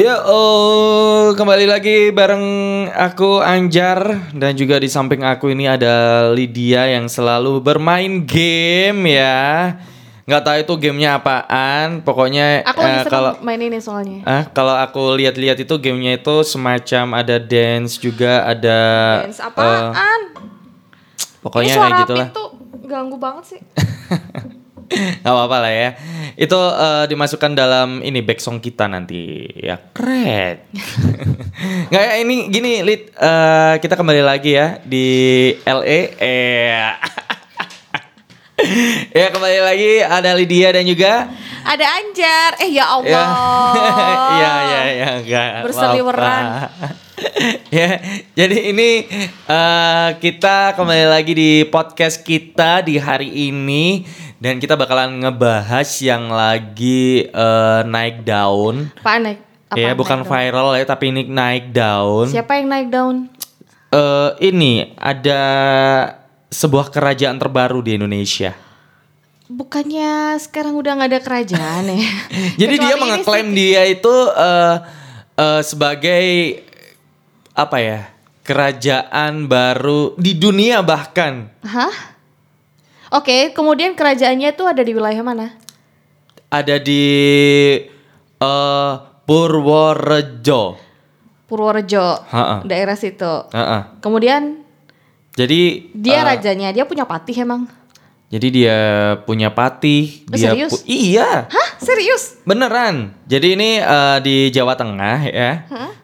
Ya, 0.00 0.16
oh, 0.24 1.36
kembali 1.36 1.68
lagi 1.68 2.08
bareng 2.08 2.40
aku 2.88 3.36
Anjar 3.44 4.32
dan 4.32 4.56
juga 4.56 4.80
di 4.80 4.88
samping 4.88 5.20
aku 5.20 5.52
ini 5.52 5.68
ada 5.68 6.24
Lydia 6.32 6.88
yang 6.88 7.04
selalu 7.04 7.60
bermain 7.60 8.24
game 8.24 9.12
ya. 9.12 9.76
Nggak 10.24 10.40
tahu 10.40 10.56
itu 10.64 10.74
gamenya 10.88 11.20
apaan, 11.20 12.00
pokoknya 12.00 12.64
Aku 12.64 12.80
eh, 12.80 13.04
kalau 13.12 13.36
main 13.44 13.60
ini 13.60 13.76
soalnya. 13.76 14.24
ah 14.24 14.48
kalau 14.48 14.72
aku 14.72 15.20
lihat-lihat 15.20 15.60
itu 15.60 15.74
gamenya 15.76 16.16
itu 16.16 16.48
semacam 16.48 17.20
ada 17.20 17.36
dance 17.36 18.00
juga 18.00 18.48
ada 18.48 18.80
Dance 19.28 19.44
apaan? 19.44 20.20
pokoknya 21.44 21.72
ini 21.72 21.76
suara 21.76 21.88
kayak 21.92 22.00
gitulah. 22.08 22.28
pintu 22.32 22.44
ganggu 22.88 23.16
banget 23.20 23.44
sih. 23.52 23.60
Gak 24.90 25.22
apa-apa 25.30 25.56
lah 25.62 25.72
ya. 25.72 25.90
Itu 26.34 26.58
eh, 26.58 27.04
dimasukkan 27.06 27.54
dalam 27.54 28.02
ini 28.02 28.26
back 28.26 28.42
song 28.42 28.58
kita 28.58 28.90
nanti. 28.90 29.46
Ya 29.54 29.78
keren. 29.94 30.66
Nggak 31.90 32.02
ya 32.02 32.14
ini 32.18 32.50
gini 32.50 32.82
Lid 32.82 33.14
eh, 33.14 33.74
kita 33.78 33.94
kembali 33.94 34.22
lagi 34.26 34.58
ya 34.58 34.82
di 34.82 35.06
LA. 35.62 36.00
Eh. 36.18 36.90
ya 39.18 39.26
kembali 39.32 39.58
lagi 39.62 39.92
ada 40.04 40.30
Lydia 40.36 40.68
dan 40.74 40.84
juga 40.84 41.30
Ada 41.60 41.86
Anjar. 41.86 42.50
Eh 42.66 42.70
ya 42.74 42.82
ya 42.82 42.86
Allah. 42.90 43.28
Iya 44.34 44.52
iya 44.66 44.82
iya 44.90 45.08
enggak 45.22 45.48
Berseliweran. 45.70 46.44
ya, 47.68 48.00
jadi 48.32 48.72
ini 48.72 49.04
eh, 49.44 50.08
kita 50.18 50.72
kembali 50.72 51.06
lagi 51.06 51.32
di 51.36 51.52
podcast 51.68 52.24
kita 52.24 52.80
di 52.80 52.96
hari 52.96 53.52
ini 53.52 54.08
dan 54.40 54.56
kita 54.56 54.72
bakalan 54.72 55.20
ngebahas 55.20 55.88
yang 56.00 56.32
lagi 56.32 57.28
eh, 57.28 57.80
naik 57.84 58.24
daun. 58.24 58.88
Apaan 58.96 59.20
naik? 59.28 59.38
Apaan 59.68 59.84
ya, 59.84 59.92
bukan 59.92 60.20
viral 60.24 60.74
ya, 60.80 60.84
tapi 60.88 61.12
ini 61.12 61.28
naik 61.28 61.70
daun. 61.70 62.26
Siapa 62.26 62.56
yang 62.56 62.72
naik 62.72 62.88
daun? 62.88 63.28
Eh, 63.92 64.30
ini 64.48 64.96
ada 64.96 65.42
sebuah 66.48 66.88
kerajaan 66.88 67.36
terbaru 67.36 67.84
di 67.84 68.00
Indonesia. 68.00 68.56
Bukannya 69.50 70.40
sekarang 70.40 70.78
udah 70.78 70.92
nggak 70.96 71.10
ada 71.10 71.20
kerajaan 71.20 71.84
ya? 71.92 72.10
Jadi 72.60 72.74
dia 72.80 72.96
Kecuali 72.96 72.96
ini 72.96 73.02
mengeklaim 73.04 73.46
sih- 73.46 73.56
dia 73.60 73.82
itu 73.84 74.14
eh, 74.32 74.76
eh, 75.36 75.60
sebagai 75.62 76.24
apa 77.52 77.76
ya? 77.78 78.00
Kerajaan 78.40 79.46
baru 79.46 80.16
di 80.18 80.34
dunia 80.34 80.82
bahkan 80.82 81.46
Hah? 81.62 82.18
Oke, 83.10 83.50
kemudian 83.50 83.92
kerajaannya 83.92 84.54
tuh 84.54 84.66
ada 84.66 84.80
di 84.80 84.92
wilayah 84.92 85.20
mana? 85.20 85.58
ada 86.50 86.82
di 86.82 87.02
eh, 88.36 88.92
Purworejo. 89.24 90.74
Purworejo, 91.46 92.06
Ha-ha. 92.26 92.62
daerah 92.64 92.94
situ. 92.94 93.46
Ha-ha. 93.46 93.98
Kemudian 93.98 94.58
Jadi 95.30 95.90
dia 95.92 96.22
eh, 96.22 96.26
rajanya, 96.26 96.70
dia 96.70 96.82
punya 96.82 97.06
patih 97.06 97.34
emang? 97.40 97.70
Jadi 98.30 98.46
dia 98.52 98.78
punya 99.22 99.50
patih. 99.50 100.26
Oh, 100.26 100.34
dia 100.34 100.54
serius? 100.54 100.70
pu- 100.72 100.86
iya. 100.86 101.46
Hah? 101.46 101.68
Serius? 101.78 102.38
Beneran. 102.42 103.14
Jadi 103.26 103.54
ini 103.54 103.70
eh, 103.78 104.18
di 104.20 104.50
Jawa 104.50 104.74
Tengah 104.74 105.18
ya. 105.24 105.52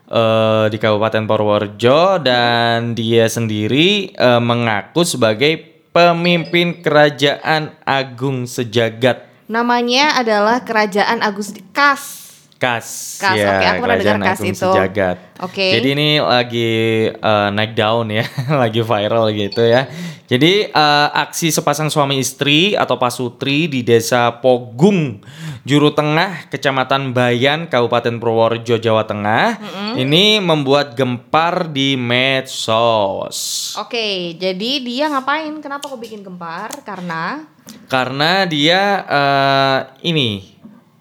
Eh, 0.06 0.64
di 0.70 0.78
Kabupaten 0.78 1.26
Purworejo 1.26 2.18
dan 2.18 2.94
dia 2.94 3.26
sendiri 3.26 4.10
eh, 4.10 4.38
mengaku 4.38 5.02
sebagai 5.02 5.75
pemimpin 5.96 6.84
kerajaan 6.84 7.72
agung 7.88 8.44
sejagat 8.44 9.26
Namanya 9.46 10.18
adalah 10.18 10.66
Kerajaan 10.66 11.22
Agus 11.22 11.54
Kas. 11.70 12.26
Kas. 12.58 13.20
Kas, 13.22 13.36
oke, 13.36 13.64
aku 13.68 13.82
pernah 13.84 13.98
dengar 14.00 14.34
Kas 14.34 14.42
Agung 14.42 14.50
itu. 14.50 14.66
Sejagat. 14.66 15.16
Oke. 15.38 15.66
Jadi 15.78 15.88
ini 15.94 16.08
lagi 16.18 16.70
eh, 17.14 17.48
naik 17.54 17.78
daun 17.78 18.10
ya, 18.10 18.26
lagi 18.66 18.82
viral 18.82 19.30
gitu 19.30 19.62
ya. 19.62 19.86
Jadi 20.26 20.66
eh, 20.66 21.08
aksi 21.14 21.54
sepasang 21.54 21.86
suami 21.94 22.18
istri 22.18 22.74
atau 22.74 22.98
pasutri 22.98 23.70
di 23.70 23.86
desa 23.86 24.34
Pogung, 24.42 25.22
Juru 25.66 25.90
Tengah, 25.90 26.46
Kecamatan 26.46 27.10
Bayan, 27.10 27.66
Kabupaten 27.66 28.22
Purworejo, 28.22 28.78
Jawa 28.78 29.02
Tengah, 29.02 29.58
ini 29.98 30.38
membuat 30.38 30.94
gempar 30.94 31.66
di 31.74 31.98
medsos. 31.98 33.74
Oke, 33.74 34.38
jadi 34.38 34.78
dia 34.78 35.10
ngapain? 35.10 35.50
Kenapa 35.58 35.90
kok 35.90 35.98
bikin 35.98 36.22
gempar? 36.22 36.70
Karena 36.86 37.50
Karena 37.90 38.46
dia 38.46 39.02
eh, 39.10 39.78
ini 40.06 40.54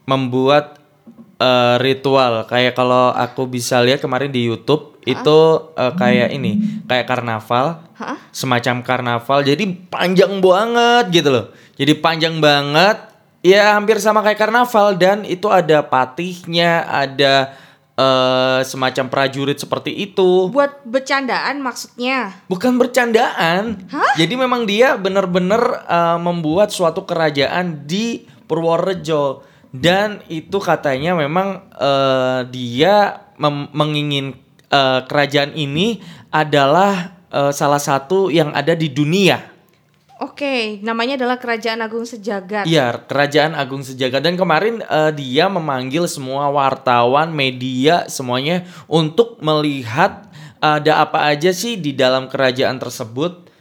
membuat 0.10 0.82
eh, 1.38 1.78
ritual 1.78 2.50
kayak 2.50 2.74
kalau 2.74 3.14
aku 3.14 3.46
bisa 3.46 3.86
lihat 3.86 4.02
kemarin 4.02 4.34
di 4.34 4.50
YouTube 4.50 4.98
itu 5.06 5.40
eh, 5.78 5.94
kayak 5.94 6.34
ini, 6.34 6.82
kayak 6.90 7.06
karnaval, 7.06 7.86
Hah? 8.02 8.18
semacam 8.34 8.82
karnaval. 8.82 9.46
Jadi 9.46 9.94
panjang 9.94 10.42
banget 10.42 11.22
gitu 11.22 11.30
loh. 11.30 11.46
Jadi 11.78 12.02
panjang 12.02 12.42
banget, 12.42 13.15
ya 13.46 13.78
hampir 13.78 14.02
sama 14.02 14.26
kayak 14.26 14.42
karnaval 14.42 14.98
dan 14.98 15.22
itu 15.22 15.46
ada 15.54 15.86
patihnya, 15.86 16.82
ada 16.90 17.54
eh, 17.94 18.60
semacam 18.66 19.06
prajurit 19.06 19.62
seperti 19.62 19.94
itu. 19.94 20.50
buat 20.50 20.82
bercandaan 20.82 21.62
maksudnya. 21.62 22.34
Bukan 22.50 22.82
bercandaan. 22.82 23.86
Jadi 24.18 24.34
memang 24.34 24.66
dia 24.66 24.98
benar-benar 24.98 25.86
uh, 25.86 26.18
membuat 26.18 26.74
suatu 26.74 27.06
kerajaan 27.06 27.86
di 27.86 28.26
Purworejo 28.50 29.46
dan 29.76 30.24
itu 30.32 30.58
katanya 30.64 31.14
memang 31.20 31.68
uh, 31.76 32.48
dia 32.48 33.28
mem- 33.36 33.68
mengingin 33.76 34.40
uh, 34.72 35.04
kerajaan 35.04 35.52
ini 35.52 36.00
adalah 36.32 37.16
uh, 37.32 37.52
salah 37.52 37.82
satu 37.82 38.32
yang 38.32 38.56
ada 38.56 38.72
di 38.72 38.88
dunia. 38.88 39.55
Oke, 40.16 40.80
namanya 40.80 41.20
adalah 41.20 41.36
Kerajaan 41.36 41.84
Agung 41.84 42.08
Sejagat. 42.08 42.64
Iya, 42.64 43.04
Kerajaan 43.04 43.52
Agung 43.52 43.84
Sejagat 43.84 44.24
dan 44.24 44.40
kemarin 44.40 44.80
eh, 44.80 45.12
dia 45.12 45.52
memanggil 45.52 46.08
semua 46.08 46.48
wartawan, 46.48 47.36
media 47.36 48.08
semuanya 48.08 48.64
untuk 48.88 49.44
melihat 49.44 50.32
ada 50.64 51.04
apa 51.04 51.28
aja 51.28 51.52
sih 51.52 51.76
di 51.76 51.92
dalam 51.92 52.32
kerajaan 52.32 52.80
tersebut 52.80 53.52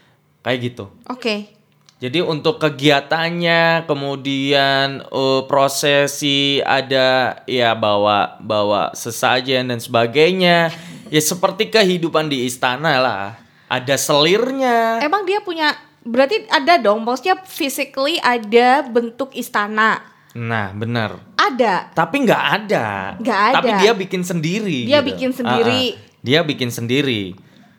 kayak 0.47 0.59
gitu. 0.63 0.85
Oke. 1.11 1.51
Jadi 1.99 2.21
untuk 2.21 2.63
kegiatannya, 2.63 3.89
kemudian 3.91 5.03
eh, 5.03 5.43
prosesi 5.51 6.63
ada 6.63 7.43
ya 7.51 7.75
bawa 7.75 8.39
bawa 8.39 8.95
sesajen 8.95 9.75
dan 9.75 9.83
sebagainya. 9.83 10.71
Ya 11.11 11.21
seperti 11.21 11.67
kehidupan 11.67 12.31
di 12.31 12.47
istana 12.47 13.03
lah. 13.03 13.25
Ada 13.67 13.99
selirnya. 13.99 15.03
Emang 15.03 15.27
dia 15.27 15.43
punya 15.43 15.75
berarti 16.05 16.45
ada 16.53 16.77
dong, 16.79 17.03
maksudnya 17.03 17.41
physically 17.43 18.21
ada 18.21 18.85
bentuk 18.85 19.33
istana. 19.33 20.05
Nah, 20.35 20.75
benar. 20.75 21.19
Ada. 21.39 21.95
Tapi 21.95 22.17
nggak 22.27 22.45
ada. 22.63 22.87
Nggak 23.19 23.41
ada. 23.51 23.55
Tapi 23.59 23.71
dia 23.81 23.93
bikin 23.95 24.23
sendiri. 24.23 24.79
Dia 24.85 25.01
gitu. 25.01 25.09
bikin 25.15 25.31
sendiri. 25.33 25.83
Ah, 25.95 25.99
ah. 25.99 26.21
Dia 26.25 26.41
bikin 26.43 26.71
sendiri. 26.75 27.23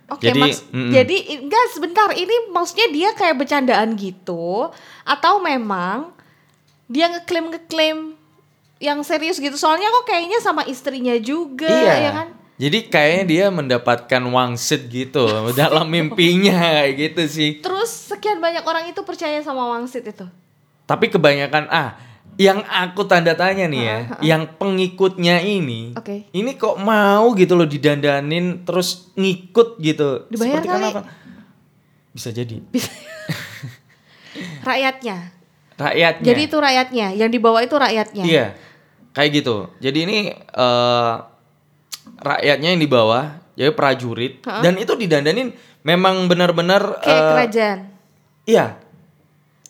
Oke, 0.06 0.30
Jadi, 0.30 0.41
Mas. 0.41 0.62
mm-mm. 0.69 0.94
Jadi 0.94 1.18
enggak 1.41 1.66
sebentar, 1.74 2.09
ini 2.13 2.53
maksudnya 2.53 2.88
dia 2.94 3.09
kayak 3.18 3.41
bercandaan 3.41 3.97
gitu 3.97 4.69
atau 5.02 5.34
memang 5.42 6.13
dia 6.86 7.09
ngeklaim-ngeklaim 7.09 8.13
yang 8.78 9.02
serius 9.02 9.42
gitu. 9.42 9.57
Soalnya 9.57 9.90
kok 9.90 10.06
kayaknya 10.06 10.38
sama 10.46 10.62
istrinya 10.69 11.18
juga, 11.18 11.74
iya. 11.74 12.09
ya 12.09 12.12
kan? 12.13 12.28
Jadi 12.55 12.88
kayaknya 12.88 13.23
dia 13.27 13.45
mendapatkan 13.51 14.23
wangsit 14.31 14.88
gitu 14.88 15.27
dalam 15.59 15.91
mimpinya 15.91 16.55
kayak 16.55 16.91
gitu 16.95 17.21
sih. 17.27 17.49
Terus 17.59 18.16
sekian 18.16 18.39
banyak 18.39 18.63
orang 18.63 18.88
itu 18.88 19.03
percaya 19.03 19.43
sama 19.43 19.75
wangsit 19.75 20.07
itu. 20.07 20.23
Tapi 20.88 21.11
kebanyakan 21.11 21.67
ah 21.67 21.99
yang 22.35 22.63
aku 22.67 23.07
tanda 23.07 23.31
tanya 23.31 23.67
nih 23.67 23.83
ya, 23.83 23.97
yang 24.19 24.44
pengikutnya 24.59 25.39
ini, 25.39 25.95
Oke. 25.95 26.27
ini 26.35 26.51
kok 26.59 26.75
mau 26.83 27.31
gitu 27.31 27.56
loh 27.56 27.63
didandanin 27.63 28.68
terus 28.68 29.12
ngikut 29.15 29.80
gitu. 29.80 30.27
Dibayar 30.27 30.59
Seperti 30.59 30.68
kali. 30.68 30.83
kenapa? 30.91 31.01
Bisa 32.12 32.30
jadi. 32.35 32.59
Rakyatnya. 34.68 35.18
Rakyatnya. 35.80 36.27
Jadi 36.27 36.41
itu 36.47 36.57
rakyatnya, 36.59 37.07
yang 37.15 37.31
dibawa 37.31 37.63
itu 37.63 37.75
rakyatnya. 37.75 38.24
Iya, 38.24 38.45
kayak 39.15 39.44
gitu. 39.44 39.71
Jadi 39.80 40.00
ini 40.07 40.19
eh, 40.35 41.13
rakyatnya 42.22 42.74
yang 42.75 42.81
di 42.81 42.90
bawah, 42.90 43.38
jadi 43.57 43.72
prajurit, 43.74 44.44
Ha-ha. 44.46 44.62
dan 44.62 44.78
itu 44.78 44.94
didandanin 44.96 45.54
memang 45.86 46.25
benar-benar 46.25 47.02
Kayak 47.04 47.22
eh, 47.22 47.30
kerajaan. 47.34 47.80
Iya, 48.46 48.66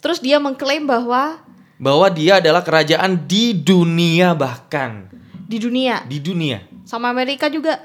Terus 0.06 0.22
dia 0.22 0.38
mengklaim 0.38 0.86
bahwa 0.86 1.42
bahwa 1.82 2.08
dia 2.14 2.38
adalah 2.38 2.62
kerajaan 2.62 3.26
di 3.26 3.58
dunia 3.58 4.38
bahkan 4.38 5.10
di 5.50 5.58
dunia 5.58 6.06
di 6.06 6.22
dunia 6.22 6.62
sama 6.86 7.10
Amerika 7.10 7.50
juga 7.50 7.82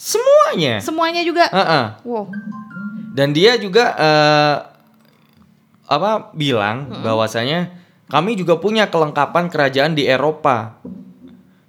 semuanya. 0.00 0.80
semuanya 0.80 1.20
juga. 1.20 1.46
Heeh. 1.52 1.86
Wow. 2.00 2.32
Dan 3.12 3.36
dia 3.36 3.60
juga 3.60 3.92
eh, 3.92 4.56
apa 5.84 6.32
bilang 6.32 6.88
bahwasanya 7.04 7.76
kami 8.08 8.40
juga 8.40 8.56
punya 8.56 8.88
kelengkapan 8.88 9.52
kerajaan 9.52 9.92
di 9.92 10.08
Eropa. 10.08 10.80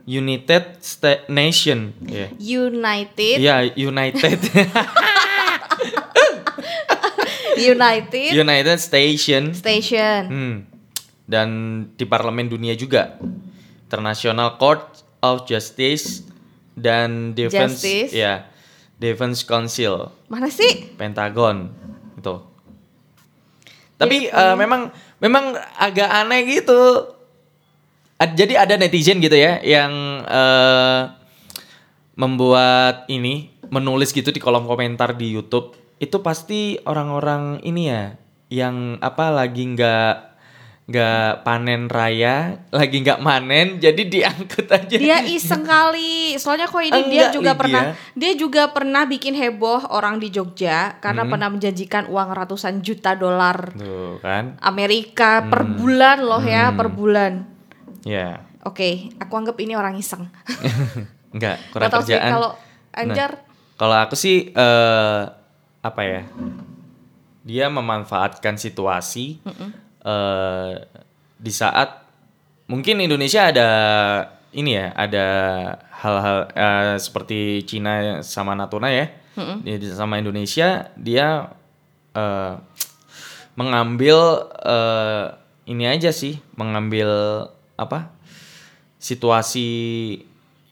United 0.06 0.78
Sta- 0.80 1.26
Nation. 1.28 1.94
Iya. 2.02 2.30
United 2.38 3.36
Iya, 3.38 3.56
United. 3.74 4.38
United 7.56 8.30
United 8.36 8.78
Station. 8.78 9.54
Station. 9.56 10.22
Hmm. 10.28 10.56
Dan 11.26 11.48
di 11.96 12.06
Parlemen 12.06 12.46
Dunia 12.46 12.76
juga. 12.76 13.18
International 13.86 14.58
Court 14.58 14.82
of 15.22 15.46
Justice 15.46 16.22
dan 16.76 17.32
Defense 17.34 17.82
Justice. 17.82 18.12
ya. 18.14 18.50
Defense 18.96 19.44
Council, 19.44 20.08
Mana 20.32 20.48
sih? 20.48 20.88
Pentagon 20.96 21.68
itu. 22.16 22.36
Tapi 23.96 24.32
eh, 24.32 24.56
memang 24.56 24.88
memang 25.20 25.52
agak 25.76 26.08
aneh 26.08 26.48
gitu. 26.48 27.12
Ad- 28.16 28.34
jadi 28.34 28.64
ada 28.64 28.76
netizen 28.76 29.20
gitu 29.20 29.36
ya 29.36 29.60
yang 29.60 29.92
eh, 30.24 31.02
membuat 32.16 33.06
ini 33.08 33.52
menulis 33.68 34.10
gitu 34.10 34.30
di 34.30 34.40
kolom 34.40 34.64
komentar 34.64 35.14
di 35.14 35.30
YouTube 35.30 35.76
itu 35.98 36.18
pasti 36.20 36.80
orang-orang 36.82 37.60
ini 37.62 37.84
ya 37.86 38.16
yang 38.48 38.76
apa 39.00 39.34
lagi 39.34 39.66
nggak 39.66 40.16
nggak 40.86 41.42
panen 41.42 41.90
raya 41.90 42.56
lagi 42.72 43.02
nggak 43.02 43.18
manen 43.18 43.82
jadi 43.82 44.00
diangkut 44.00 44.70
aja 44.70 44.96
Dia 44.96 45.18
iseng 45.36 45.66
kali. 45.66 46.38
Soalnya 46.38 46.70
kok 46.70 46.78
ini 46.80 47.10
dia 47.10 47.34
juga 47.34 47.52
Lydia. 47.52 47.60
pernah 47.60 47.84
dia 48.14 48.32
juga 48.38 48.64
pernah 48.70 49.04
bikin 49.04 49.34
heboh 49.34 49.90
orang 49.90 50.22
di 50.22 50.30
Jogja 50.30 50.94
Hmm. 50.94 51.02
karena 51.02 51.24
pernah 51.26 51.50
menjanjikan 51.50 52.06
uang 52.06 52.30
ratusan 52.32 52.80
juta 52.80 53.12
dolar 53.12 53.74
kan 54.22 54.56
Amerika 54.62 55.42
Hmm. 55.42 55.50
per 55.50 55.62
bulan 55.66 56.18
loh 56.22 56.40
ya, 56.40 56.70
per 56.70 56.88
bulan. 56.88 57.55
Ya. 58.06 58.46
Oke, 58.62 59.10
aku 59.18 59.34
anggap 59.36 59.58
ini 59.60 59.74
orang 59.74 59.98
iseng. 59.98 60.30
nggak 61.36 61.58
kurang 61.70 61.90
Gak 61.90 62.00
kerjaan. 62.00 62.32
kalau 62.32 62.52
Nah, 62.96 63.04
Anjar? 63.04 63.32
kalau 63.76 63.96
aku 64.00 64.16
sih 64.16 64.50
eh 64.50 65.22
apa 65.84 66.02
ya 66.02 66.22
dia 67.44 67.68
memanfaatkan 67.68 68.56
situasi 68.56 69.44
eh 70.00 70.74
di 71.36 71.52
saat 71.52 72.08
mungkin 72.66 73.04
Indonesia 73.04 73.52
ada 73.52 73.70
ini 74.50 74.80
ya 74.80 74.96
ada 74.96 75.26
hal-hal 75.92 76.38
eh, 76.56 76.96
seperti 76.96 77.68
Cina 77.68 78.24
sama 78.24 78.56
Natuna 78.56 78.88
ya. 78.88 79.12
Di- 79.60 79.92
sama 79.92 80.16
Indonesia 80.16 80.88
dia 80.96 81.52
eh, 82.16 82.54
mengambil 83.56 84.18
eh, 84.64 85.26
ini 85.68 85.84
aja 85.84 86.16
sih 86.16 86.40
mengambil 86.56 87.10
apa 87.76 88.12
situasi 89.00 89.68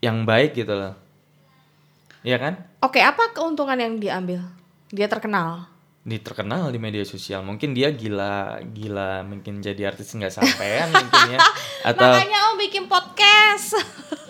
yang 0.04 0.24
baik 0.28 0.56
gitu 0.56 0.74
loh 0.74 1.04
Iya 2.24 2.40
kan? 2.40 2.54
Oke, 2.80 3.04
apa 3.04 3.36
keuntungan 3.36 3.76
yang 3.76 4.00
diambil? 4.00 4.40
Dia 4.96 5.12
terkenal. 5.12 5.68
Di 6.04 6.20
terkenal 6.20 6.68
di 6.68 6.80
media 6.84 7.08
sosial. 7.08 7.48
Mungkin 7.48 7.72
dia 7.72 7.88
gila, 7.96 8.60
gila 8.76 9.24
mungkin 9.24 9.64
jadi 9.64 9.88
artis 9.88 10.12
nggak 10.12 10.36
sampean 10.36 10.92
mungkin 10.92 11.40
ya. 11.40 11.40
Atau 11.96 12.12
Makanya 12.12 12.40
Om 12.52 12.56
bikin 12.60 12.92
podcast. 12.92 13.80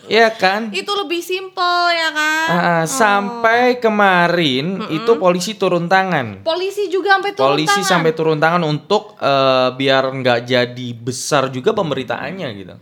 Iya 0.05 0.29
kan? 0.37 0.69
Itu 0.79 0.93
lebih 0.93 1.25
simple 1.25 1.97
ya 1.97 2.13
kan? 2.13 2.47
Ah, 2.53 2.85
sampai 2.85 3.81
kemarin 3.81 4.85
itu 4.93 5.17
polisi 5.17 5.57
turun 5.57 5.89
tangan. 5.89 6.45
Polisi 6.45 6.93
juga 6.93 7.17
sampai 7.17 7.31
turun 7.33 7.47
polisi 7.57 7.81
tangan. 7.81 7.89
sampai 7.89 8.11
turun 8.13 8.37
tangan 8.37 8.61
untuk 8.69 9.17
eh, 9.17 9.69
biar 9.73 10.03
nggak 10.13 10.39
jadi 10.45 10.87
besar 10.93 11.49
juga 11.49 11.73
pemberitaannya 11.73 12.47
gitu. 12.53 12.75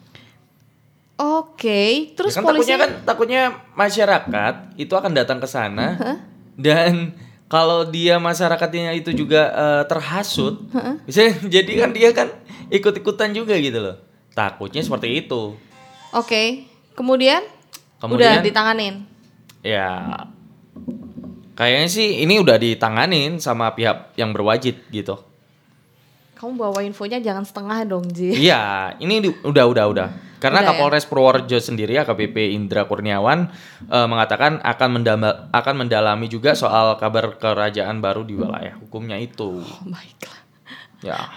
Oke, 1.21 2.11
terus 2.17 2.33
Ya 2.33 2.41
kan 2.41 2.43
polisi 2.49 2.73
takutnya 2.73 2.77
kan 2.81 2.91
takutnya 3.05 3.41
masyarakat 3.77 4.53
itu 4.81 4.93
akan 4.97 5.11
datang 5.13 5.37
ke 5.37 5.45
sana 5.45 5.93
dan 6.57 7.13
kalau 7.51 7.83
dia 7.83 8.15
masyarakatnya 8.15 8.95
itu 8.95 9.11
juga 9.11 9.51
eh, 9.51 9.83
terhasut, 9.85 10.63
bisa 11.03 11.27
jadi 11.55 11.71
kan 11.77 11.89
dia 11.91 12.09
kan 12.09 12.31
ikut-ikutan 12.71 13.35
juga 13.35 13.59
gitu 13.59 13.83
loh. 13.83 13.99
Takutnya 14.31 14.79
seperti 14.79 15.19
itu. 15.19 15.59
Oke, 16.11 16.63
kemudian, 16.95 17.43
Kemudian- 17.99 18.39
udah 18.39 18.41
ditanganin. 18.41 19.03
Ya 19.61 20.23
kayaknya 21.53 21.89
sih 21.91 22.23
ini 22.23 22.39
udah 22.39 22.55
ditanganin 22.55 23.37
sama 23.37 23.75
pihak 23.75 24.15
yang 24.15 24.31
berwajib 24.31 24.79
gitu. 24.89 25.19
Kamu 26.33 26.57
bawa 26.57 26.81
infonya 26.81 27.21
jangan 27.21 27.45
setengah 27.45 27.85
dong, 27.85 28.09
Ji. 28.09 28.33
Iya, 28.33 28.95
ini 28.97 29.21
di- 29.21 29.37
udah 29.45 29.65
udah 29.67 29.85
udah. 29.85 30.07
Karena 30.41 30.65
Udah 30.65 30.73
ya? 30.73 30.81
Kapolres 30.81 31.05
Purworejo 31.05 31.61
sendiri 31.61 32.01
AKBP 32.01 32.57
Indra 32.57 32.89
Kurniawan 32.89 33.53
eh, 33.85 34.07
mengatakan 34.09 34.57
akan 34.59 34.89
mendama- 34.91 35.37
akan 35.53 35.85
mendalami 35.85 36.25
juga 36.25 36.57
soal 36.57 36.97
kabar 36.97 37.37
kerajaan 37.37 38.01
baru 38.01 38.25
di 38.25 38.33
wilayah 38.33 38.73
hukumnya 38.81 39.21
itu. 39.21 39.61
Oh 39.61 39.85
my 39.85 40.07
god. 40.17 40.41
Ya, 41.01 41.29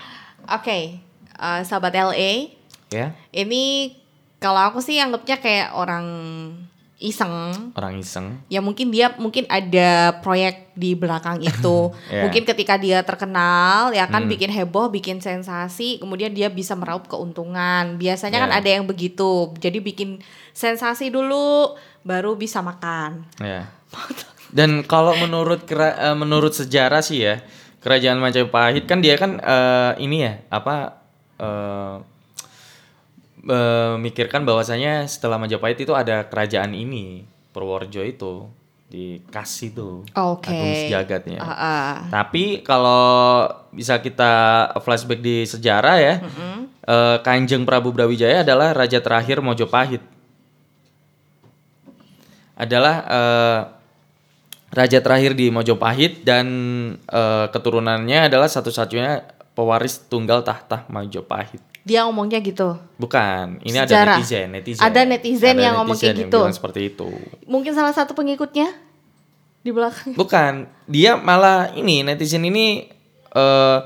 Oke, 0.44 1.00
eh, 1.20 1.60
sahabat 1.64 1.92
LA, 1.92 2.52
ya, 2.88 3.12
ini 3.30 3.92
kalau 4.36 4.60
aku 4.60 4.80
sih 4.80 5.00
anggapnya 5.00 5.36
kayak 5.36 5.72
orang 5.72 6.04
iseng. 6.96 7.72
orang 7.74 7.98
iseng. 7.98 8.38
Ya 8.46 8.58
mungkin 8.58 8.88
dia 8.88 9.12
mungkin 9.14 9.44
ada 9.46 10.14
proyek 10.18 10.72
di 10.72 10.94
belakang 10.94 11.38
itu. 11.38 11.90
Iya. 12.08 12.22
Mungkin 12.24 12.42
ketika 12.44 12.74
dia 12.76 13.02
terkenal 13.02 13.90
ya 13.90 14.06
kan 14.06 14.24
Hmm. 14.24 14.30
bikin 14.30 14.48
heboh, 14.48 14.88
bikin 14.88 15.18
sensasi, 15.18 15.98
kemudian 15.98 16.30
dia 16.30 16.46
bisa 16.48 16.72
meraup 16.72 17.04
keuntungan. 17.04 17.96
Biasanya 17.96 18.38
kan 18.40 18.50
Iya. 18.50 18.58
ada 18.58 18.70
yang 18.70 18.84
begitu. 18.84 19.52
Jadi 19.56 19.78
bikin 19.78 20.22
sensasi 20.50 21.08
dulu 21.08 21.74
baru 22.00 22.34
bisa 22.34 22.60
makan. 22.60 23.26
Ya. 23.38 23.66
Dan 24.54 24.82
kalau 24.82 25.14
menurut 25.16 25.66
kera- 25.66 25.98
eh, 26.00 26.14
menurut 26.14 26.54
sejarah 26.54 27.02
sih 27.02 27.20
ya, 27.20 27.42
kerajaan 27.80 28.16
Majapahit 28.16 28.86
kan 28.86 28.98
dia 28.98 29.18
kan 29.18 29.36
eh, 29.36 29.92
ini 29.98 30.22
ya, 30.22 30.38
apa 30.48 31.02
eh, 31.36 31.94
memikirkan 33.44 34.48
bahwasanya 34.48 35.04
setelah 35.04 35.36
Majapahit 35.36 35.84
itu 35.84 35.92
ada 35.92 36.24
kerajaan 36.24 36.72
ini, 36.72 37.28
Purworejo 37.52 38.00
itu 38.00 38.48
dikasih 38.94 39.74
tuh 39.74 39.94
Oke. 40.14 40.54
Agung 40.54 40.74
Sejagatnya. 40.86 41.38
Ah, 41.42 41.50
ah. 41.50 41.92
Tapi 42.14 42.62
kalau 42.62 43.42
bisa 43.74 43.98
kita 43.98 44.70
flashback 44.78 45.18
di 45.18 45.42
sejarah 45.42 45.96
ya, 45.98 46.14
eh, 46.86 47.16
Kanjeng 47.26 47.66
Prabu 47.66 47.90
Brawijaya 47.90 48.46
adalah 48.46 48.70
raja 48.70 49.02
terakhir 49.02 49.42
Mojopahit. 49.42 50.02
Adalah 52.54 52.94
eh, 53.10 53.60
raja 54.70 54.98
terakhir 55.02 55.34
di 55.34 55.50
Mojopahit 55.50 56.22
dan 56.22 56.46
eh, 57.10 57.46
keturunannya 57.50 58.30
adalah 58.30 58.46
satu-satunya 58.46 59.26
pewaris 59.58 60.06
tunggal 60.06 60.46
tahta 60.46 60.86
Majapahit. 60.86 61.73
Dia 61.84 62.08
ngomongnya 62.08 62.40
gitu. 62.40 62.80
Bukan, 62.96 63.60
ini 63.60 63.76
Sejarah. 63.76 64.16
ada 64.16 64.24
netizen, 64.24 64.48
netizen. 64.56 64.80
Ada 64.80 65.00
netizen 65.04 65.56
yang 65.60 65.76
ngomong 65.76 66.00
kayak 66.00 66.16
yang 66.16 66.32
gitu. 66.32 66.40
seperti 66.48 66.80
itu. 66.96 67.08
Mungkin 67.44 67.76
salah 67.76 67.92
satu 67.92 68.16
pengikutnya 68.16 68.72
di 69.60 69.68
belakang. 69.68 70.16
Bukan, 70.16 70.64
dia 70.88 71.20
malah 71.20 71.76
ini 71.76 72.00
netizen 72.00 72.44
ini 72.48 72.88
eh 73.36 73.78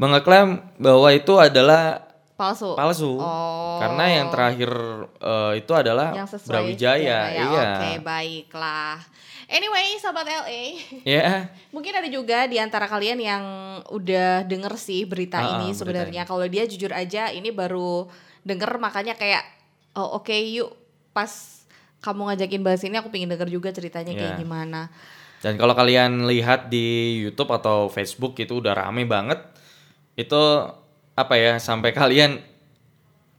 mengeklaim 0.00 0.64
bahwa 0.80 1.12
itu 1.12 1.36
adalah 1.36 2.09
Palsu. 2.40 2.72
palsu. 2.72 3.20
Oh. 3.20 3.76
Karena 3.76 4.04
yang 4.08 4.26
terakhir 4.32 4.72
eh, 5.20 5.52
itu 5.60 5.72
adalah 5.76 6.16
yang 6.16 6.24
sesuai 6.24 6.48
Brawijaya, 6.48 7.04
ya. 7.04 7.20
iya. 7.36 7.64
Oke, 7.76 7.90
baiklah. 8.00 8.96
Anyway, 9.50 9.98
sahabat 9.98 10.24
LA, 10.24 10.78
Ya, 11.02 11.50
mungkin 11.74 11.92
ada 11.92 12.08
juga 12.08 12.46
di 12.46 12.56
antara 12.56 12.88
kalian 12.88 13.18
yang 13.18 13.44
udah 13.90 14.46
denger 14.48 14.72
sih 14.78 15.04
berita 15.04 15.36
Ah, 15.36 15.58
ini 15.58 15.74
berita 15.74 15.78
sebenarnya. 15.84 16.22
Kalau 16.24 16.46
dia 16.46 16.64
jujur 16.64 16.94
aja 16.94 17.28
ini 17.28 17.52
baru 17.52 18.06
denger 18.46 18.80
makanya 18.80 19.18
kayak 19.18 19.44
oh 19.92 20.16
oke 20.16 20.32
yuk 20.32 20.72
pas 21.12 21.28
kamu 22.00 22.32
ngajakin 22.32 22.62
bahas 22.64 22.80
ini 22.86 22.96
aku 22.96 23.12
pengen 23.12 23.28
denger 23.28 23.50
juga 23.50 23.68
ceritanya 23.74 24.16
kayak 24.16 24.38
Iya. 24.38 24.40
gimana. 24.40 24.88
Dan 25.42 25.58
kalau 25.58 25.74
kalian 25.74 26.24
lihat 26.30 26.70
di 26.70 27.18
YouTube 27.20 27.50
atau 27.50 27.90
Facebook 27.90 28.38
itu 28.38 28.60
udah 28.62 28.72
rame 28.72 29.02
banget. 29.04 29.40
Itu 30.14 30.68
apa 31.20 31.34
ya 31.36 31.60
sampai 31.60 31.92
kalian 31.92 32.40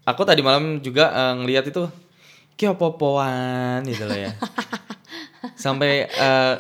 aku 0.05 0.21
tadi 0.25 0.41
malam 0.45 0.81
juga 0.81 1.09
eh, 1.09 1.33
ngelihat 1.41 1.69
itu 1.69 1.89
kayak 2.57 2.77
popoan 2.77 3.81
gitu 3.89 4.05
loh 4.05 4.17
ya. 4.17 4.31
sampai 5.63 6.05
eh, 6.05 6.53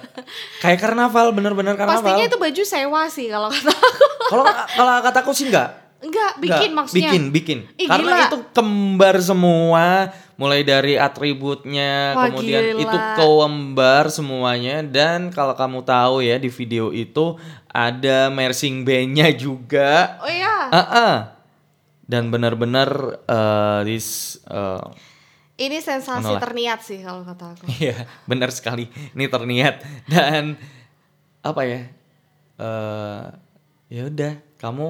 kayak 0.61 0.79
karnaval 0.81 1.33
bener-bener 1.33 1.77
karnaval. 1.77 2.01
Pastinya 2.01 2.25
itu 2.25 2.37
baju 2.37 2.63
sewa 2.65 3.01
sih 3.09 3.27
kalau 3.29 3.49
kata 3.53 3.71
aku. 3.73 4.05
Kalau 4.31 4.45
kalau 4.49 4.93
kataku 5.05 5.31
sih 5.37 5.49
enggak. 5.49 5.69
Enggak, 6.01 6.31
bikin 6.41 6.73
Enggak, 6.73 6.77
maksudnya. 6.81 7.11
Bikin, 7.13 7.23
bikin. 7.29 7.59
Ih, 7.77 7.85
Karena 7.85 8.09
gila. 8.09 8.25
itu 8.25 8.37
kembar 8.57 9.15
semua, 9.21 10.09
mulai 10.41 10.65
dari 10.65 10.97
atributnya, 10.97 12.17
Wah, 12.17 12.33
kemudian 12.33 12.73
gila. 12.73 12.81
itu 12.81 12.97
kembar 13.45 14.09
semuanya 14.09 14.81
dan 14.81 15.29
kalau 15.29 15.53
kamu 15.53 15.85
tahu 15.85 16.25
ya 16.25 16.41
di 16.41 16.49
video 16.49 16.89
itu 16.89 17.37
ada 17.69 18.33
marching 18.33 18.81
band-nya 18.81 19.29
juga. 19.37 20.17
Oh 20.17 20.25
iya. 20.25 20.73
Ah, 20.73 20.81
ah. 20.81 21.15
Dan 22.09 22.33
benar-benar 22.33 22.89
eh, 23.29 23.79
this 23.85 24.41
eh, 24.49 24.81
Ini 25.61 25.77
sensasi 25.77 26.25
Menolak. 26.25 26.41
terniat 26.41 26.79
sih 26.81 27.05
kalau 27.05 27.21
kata 27.21 27.53
aku. 27.53 27.69
Iya, 27.77 28.09
benar 28.25 28.49
sekali. 28.49 28.89
Ini 29.13 29.29
terniat 29.29 29.85
dan 30.09 30.57
apa 31.45 31.61
ya? 31.69 31.85
Eh 32.57 33.25
ya 33.93 34.01
udah, 34.09 34.33
kamu 34.57 34.89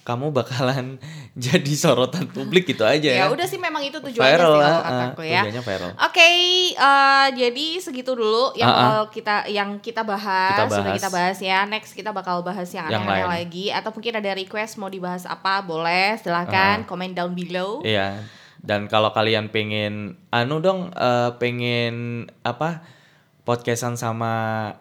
kamu 0.00 0.30
bakalan 0.30 0.96
jadi 1.36 1.72
sorotan 1.72 2.26
publik 2.26 2.64
gitu 2.66 2.82
aja 2.82 3.04
Ya 3.06 3.16
ya. 3.20 3.24
udah 3.28 3.44
sih 3.44 3.56
memang 3.56 3.80
itu 3.80 3.96
tujuannya 3.96 4.16
viral 4.26 4.50
sih 4.50 4.58
kalau 4.58 4.72
ah, 4.72 4.82
kataku 4.82 5.22
ya. 5.22 5.40
tujuannya 5.40 5.62
viral. 5.62 5.90
Oke, 6.00 6.30
eh, 6.72 7.26
jadi 7.34 7.66
segitu 7.78 8.12
dulu 8.12 8.52
yang 8.54 8.66
Ah, 8.66 8.72
ah. 8.72 8.80
bakal 8.80 9.02
kita 9.10 9.34
yang 9.46 9.70
kita 9.78 10.02
bahas, 10.02 10.56
Kita 10.56 10.64
sudah 10.66 10.82
bahas. 10.82 10.96
kita 10.96 11.08
bahas 11.10 11.38
ya. 11.38 11.58
Next 11.64 11.92
kita 11.92 12.10
bakal 12.10 12.40
bahas 12.40 12.68
yang 12.68 12.86
Yang 12.86 13.02
aneh-aneh 13.02 13.22
lain. 13.22 13.32
lagi 13.38 13.66
atau 13.68 13.90
mungkin 13.90 14.14
ada 14.14 14.30
request 14.32 14.72
mau 14.76 14.88
dibahas 14.88 15.24
apa, 15.24 15.60
boleh 15.60 16.16
silahkan 16.16 16.82
komen 16.82 17.12
down 17.12 17.32
below. 17.32 17.80
Iya. 17.82 18.24
Dan 18.58 18.86
kalau 18.86 19.08
kalian 19.10 19.48
pengen 19.48 19.94
anu 20.28 20.58
dong 20.58 20.88
eh, 20.90 21.30
pengen 21.36 21.94
apa? 22.42 22.84
Podcastan 23.40 23.94
sama 23.94 24.32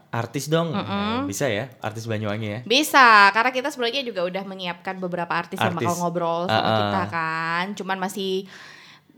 artis 0.10 0.48
dong. 0.48 0.70
Nah, 0.70 1.24
bisa 1.24 1.48
ya, 1.48 1.72
artis 1.80 2.06
Banyuwangi 2.06 2.48
ya. 2.48 2.60
Bisa, 2.64 3.32
karena 3.32 3.50
kita 3.50 3.70
sebenarnya 3.70 4.04
juga 4.04 4.22
udah 4.24 4.44
menyiapkan 4.44 4.98
beberapa 4.98 5.32
artis, 5.32 5.58
yang 5.58 5.74
Artis. 5.74 5.88
bakal 5.88 5.96
ngobrol 5.98 6.46
sama 6.46 6.60
Ah, 6.60 6.68
ah. 6.68 6.78
kita 6.78 7.02
kan. 7.10 7.66
Cuman 7.74 7.98
masih 7.98 8.46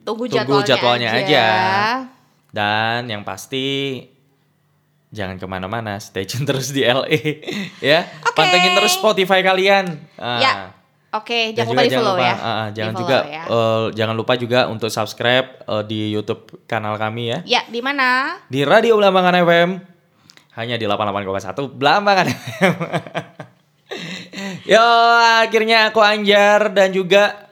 tunggu, 0.02 0.26
Tunggu 0.26 0.62
jadwalnya, 0.62 0.68
jadwalnya 0.68 1.10
aja. 1.12 1.26
aja. 1.26 1.48
Dan 2.52 3.08
yang 3.08 3.24
pasti 3.24 4.00
jangan 5.10 5.36
ke 5.36 5.44
mana-mana, 5.44 6.00
stay 6.00 6.24
tune 6.24 6.44
terus 6.44 6.72
di 6.72 6.84
LA 6.84 7.12
ya. 7.84 8.08
Oke. 8.24 8.36
Pantengin 8.36 8.72
terus 8.76 8.96
Spotify 8.96 9.42
kalian. 9.42 10.00
Ah. 10.16 10.40
Ya, 10.40 10.52
Oke, 11.12 11.52
Dan 11.52 11.68
jangan 11.68 11.76
lupa 11.76 11.84
di 11.84 11.92
follow 11.92 12.16
lupa, 12.16 12.24
ya. 12.24 12.36
ah, 12.40 12.68
jangan 12.72 12.94
juga 12.96 13.18
ya. 13.28 13.44
eh, 13.44 13.86
jangan 14.00 14.16
lupa 14.16 14.34
juga 14.40 14.60
untuk 14.72 14.88
subscribe 14.88 15.48
eh, 15.68 15.84
di 15.84 16.00
YouTube 16.16 16.64
kanal 16.64 16.96
kami 16.96 17.36
ya. 17.36 17.40
Ya, 17.44 17.62
di 17.68 17.84
mana? 17.84 18.40
Di 18.48 18.64
Radio 18.64 18.96
Belambangan 18.96 19.36
FM 19.44 19.70
hanya 20.56 20.76
di 20.80 20.88
88,1 20.88 21.68
Belambangan 21.76 22.28
FM. 22.32 22.74
Yo, 24.64 24.88
akhirnya 25.44 25.92
aku 25.92 26.00
Anjar 26.00 26.72
dan 26.72 26.96
juga 26.96 27.52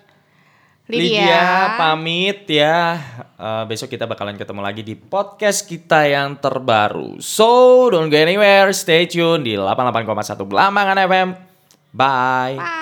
Lydia. 0.88 1.20
Lydia 1.20 1.44
pamit 1.76 2.48
ya. 2.48 2.96
Eh, 3.36 3.64
besok 3.68 3.92
kita 3.92 4.08
bakalan 4.08 4.40
ketemu 4.40 4.62
lagi 4.64 4.88
di 4.88 4.96
podcast 4.96 5.68
kita 5.68 6.08
yang 6.08 6.40
terbaru. 6.40 7.20
So, 7.20 7.92
don't 7.92 8.08
go 8.08 8.16
anywhere. 8.16 8.72
Stay 8.72 9.04
tune 9.04 9.44
di 9.44 9.60
88,1 9.60 10.48
Belambangan 10.48 10.96
FM. 10.96 11.30
Bye. 11.92 12.56
Bye. 12.56 12.79